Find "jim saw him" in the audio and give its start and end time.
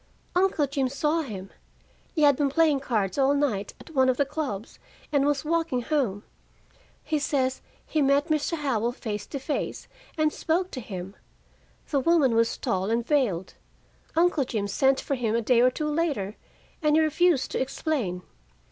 0.65-1.51